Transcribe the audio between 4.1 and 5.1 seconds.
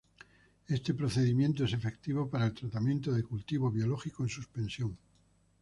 en suspensión.